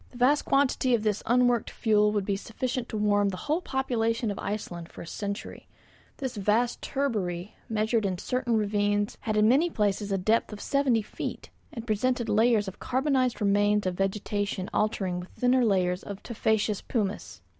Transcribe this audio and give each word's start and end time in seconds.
The 0.09 0.17
vast 0.17 0.45
quantity 0.45 0.95
of 0.95 1.03
this 1.03 1.21
unworked 1.27 1.69
fuel 1.69 2.11
would 2.11 2.25
be 2.25 2.35
sufficient 2.35 2.89
to 2.89 2.97
warm 2.97 3.29
the 3.29 3.37
whole 3.37 3.61
population 3.61 4.31
of 4.31 4.39
Iceland 4.39 4.89
for 4.89 5.03
a 5.03 5.05
century; 5.05 5.67
this 6.17 6.37
vast 6.37 6.81
turbary 6.81 7.53
measured 7.69 8.03
in 8.07 8.17
certain 8.17 8.57
ravines 8.57 9.19
had 9.21 9.37
in 9.37 9.47
many 9.47 9.69
places 9.69 10.11
a 10.11 10.17
depth 10.17 10.51
of 10.51 10.59
seventy 10.59 11.03
feet, 11.03 11.51
and 11.71 11.85
presented 11.85 12.29
layers 12.29 12.67
of 12.67 12.79
carbonized 12.79 13.41
remains 13.41 13.85
of 13.85 13.93
vegetation 13.93 14.71
alternating 14.73 15.19
with 15.19 15.29
thinner 15.29 15.63
layers 15.63 16.01
of 16.01 16.23
tufaceous 16.23 16.81
pumice. 16.81 17.43